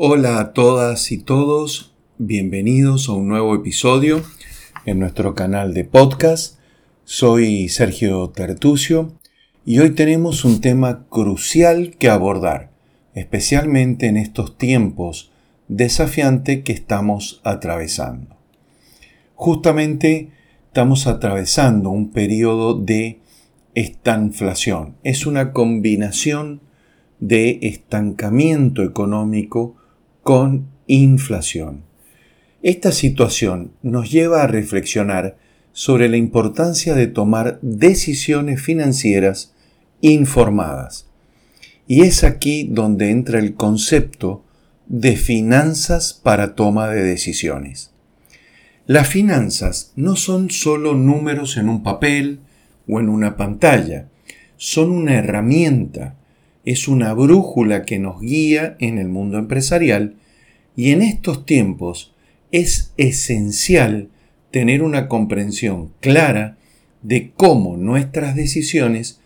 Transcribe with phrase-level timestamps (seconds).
[0.00, 4.22] Hola a todas y todos, bienvenidos a un nuevo episodio
[4.86, 6.60] en nuestro canal de podcast.
[7.02, 9.18] Soy Sergio Tertucio
[9.66, 12.70] y hoy tenemos un tema crucial que abordar,
[13.14, 15.32] especialmente en estos tiempos
[15.66, 18.36] desafiantes que estamos atravesando.
[19.34, 20.30] Justamente
[20.68, 23.18] estamos atravesando un periodo de
[23.74, 24.94] estanflación.
[25.02, 26.60] Es una combinación
[27.18, 29.74] de estancamiento económico
[30.28, 31.84] con inflación.
[32.62, 35.38] Esta situación nos lleva a reflexionar
[35.72, 39.54] sobre la importancia de tomar decisiones financieras
[40.02, 41.08] informadas.
[41.86, 44.44] Y es aquí donde entra el concepto
[44.86, 47.92] de finanzas para toma de decisiones.
[48.84, 52.40] Las finanzas no son solo números en un papel
[52.86, 54.10] o en una pantalla,
[54.58, 56.17] son una herramienta
[56.68, 60.16] es una brújula que nos guía en el mundo empresarial
[60.76, 62.12] y en estos tiempos
[62.52, 64.10] es esencial
[64.50, 66.58] tener una comprensión clara
[67.00, 69.18] de cómo nuestras decisiones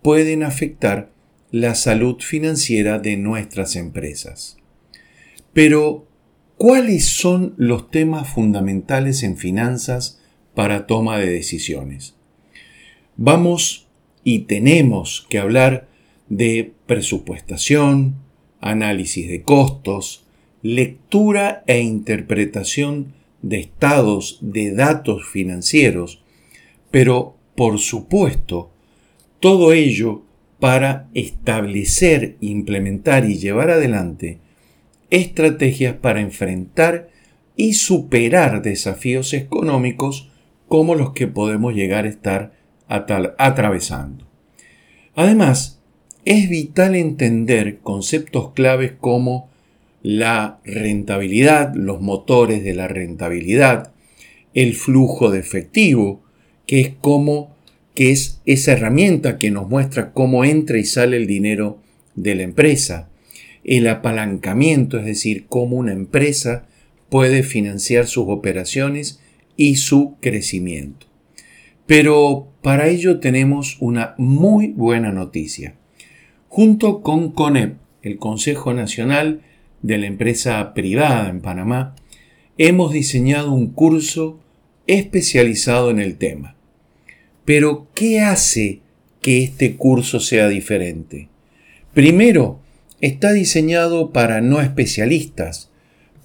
[0.00, 1.10] pueden afectar
[1.50, 4.56] la salud financiera de nuestras empresas.
[5.52, 6.08] Pero,
[6.56, 10.22] ¿cuáles son los temas fundamentales en finanzas
[10.54, 12.14] para toma de decisiones?
[13.18, 13.86] Vamos
[14.24, 15.88] y tenemos que hablar
[16.28, 18.16] de presupuestación,
[18.60, 20.24] análisis de costos,
[20.62, 26.22] lectura e interpretación de estados de datos financieros,
[26.90, 28.70] pero por supuesto,
[29.40, 30.22] todo ello
[30.58, 34.38] para establecer, implementar y llevar adelante
[35.10, 37.08] estrategias para enfrentar
[37.56, 40.30] y superar desafíos económicos
[40.68, 42.52] como los que podemos llegar a estar
[42.88, 44.26] atravesando.
[45.14, 45.75] Además,
[46.26, 49.48] es vital entender conceptos claves como
[50.02, 53.92] la rentabilidad, los motores de la rentabilidad,
[54.52, 56.20] el flujo de efectivo,
[56.66, 57.54] que es como
[57.94, 61.78] que es esa herramienta que nos muestra cómo entra y sale el dinero
[62.16, 63.08] de la empresa,
[63.62, 66.66] el apalancamiento, es decir, cómo una empresa
[67.08, 69.20] puede financiar sus operaciones
[69.56, 71.06] y su crecimiento.
[71.86, 75.76] Pero para ello tenemos una muy buena noticia.
[76.56, 79.42] Junto con CONEP, el Consejo Nacional
[79.82, 81.94] de la Empresa Privada en Panamá,
[82.56, 84.40] hemos diseñado un curso
[84.86, 86.56] especializado en el tema.
[87.44, 88.80] Pero, ¿qué hace
[89.20, 91.28] que este curso sea diferente?
[91.92, 92.58] Primero,
[93.02, 95.70] está diseñado para no especialistas,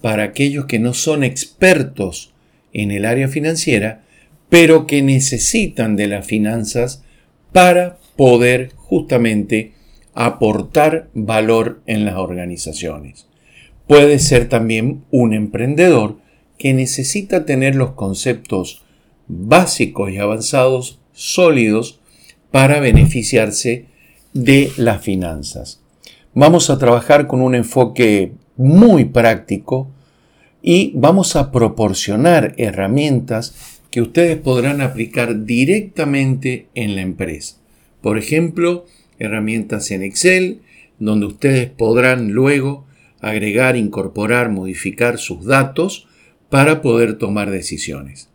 [0.00, 2.32] para aquellos que no son expertos
[2.72, 4.02] en el área financiera,
[4.48, 7.04] pero que necesitan de las finanzas
[7.52, 9.74] para poder justamente
[10.14, 13.26] aportar valor en las organizaciones.
[13.86, 16.16] Puede ser también un emprendedor
[16.58, 18.84] que necesita tener los conceptos
[19.26, 22.00] básicos y avanzados sólidos
[22.50, 23.86] para beneficiarse
[24.32, 25.80] de las finanzas.
[26.34, 29.90] Vamos a trabajar con un enfoque muy práctico
[30.62, 33.54] y vamos a proporcionar herramientas
[33.90, 37.56] que ustedes podrán aplicar directamente en la empresa.
[38.00, 38.86] Por ejemplo,
[39.18, 40.60] herramientas en Excel,
[40.98, 42.86] donde ustedes podrán luego
[43.20, 46.08] agregar, incorporar, modificar sus datos
[46.48, 48.28] para poder tomar decisiones.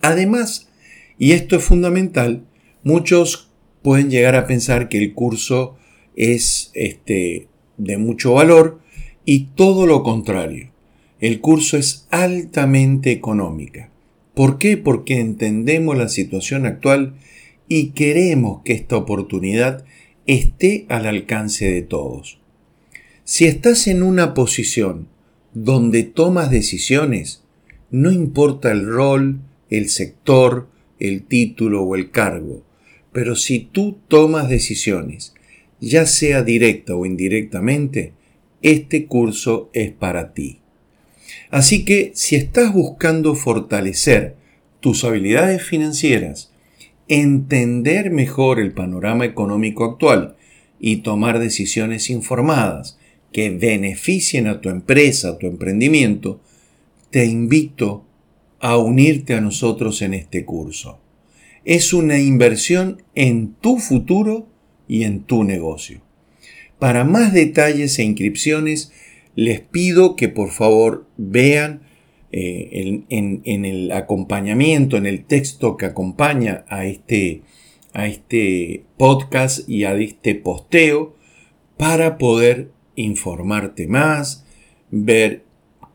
[0.00, 0.68] Además,
[1.18, 2.44] y esto es fundamental,
[2.82, 3.50] muchos
[3.82, 5.76] pueden llegar a pensar que el curso
[6.16, 8.80] es este, de mucho valor
[9.24, 10.70] y todo lo contrario.
[11.20, 13.90] El curso es altamente económica.
[14.34, 14.76] ¿Por qué?
[14.76, 17.14] Porque entendemos la situación actual
[17.68, 19.84] y queremos que esta oportunidad
[20.26, 22.38] esté al alcance de todos.
[23.24, 25.08] Si estás en una posición
[25.54, 27.42] donde tomas decisiones,
[27.90, 32.64] no importa el rol, el sector, el título o el cargo,
[33.12, 35.34] pero si tú tomas decisiones,
[35.80, 38.12] ya sea directa o indirectamente,
[38.62, 40.60] este curso es para ti.
[41.50, 44.36] Así que si estás buscando fortalecer
[44.80, 46.50] tus habilidades financieras,
[47.08, 50.36] entender mejor el panorama económico actual
[50.80, 52.98] y tomar decisiones informadas
[53.32, 56.40] que beneficien a tu empresa, a tu emprendimiento,
[57.10, 58.04] te invito
[58.60, 60.98] a unirte a nosotros en este curso.
[61.64, 64.46] Es una inversión en tu futuro
[64.88, 66.00] y en tu negocio.
[66.78, 68.92] Para más detalles e inscripciones,
[69.34, 71.80] les pido que por favor vean
[72.36, 77.42] eh, en, el acompañamiento, en el texto que acompaña a este,
[77.92, 81.14] a este podcast y a este posteo
[81.76, 84.44] para poder informarte más,
[84.90, 85.44] ver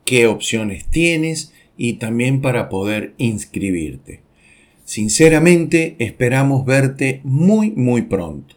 [0.05, 4.21] qué opciones tienes y también para poder inscribirte.
[4.85, 8.55] Sinceramente esperamos verte muy muy pronto.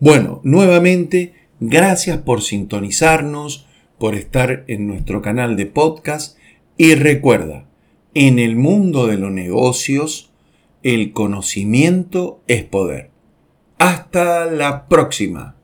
[0.00, 6.35] Bueno, nuevamente, gracias por sintonizarnos, por estar en nuestro canal de podcast
[6.76, 7.66] y recuerda,
[8.14, 10.30] en el mundo de los negocios,
[10.82, 13.10] el conocimiento es poder.
[13.78, 15.55] Hasta la próxima.